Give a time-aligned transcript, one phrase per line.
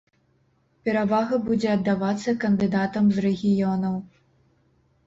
[0.87, 3.95] Перавага будзе аддавацца кандыдатам з рэгіёнаў.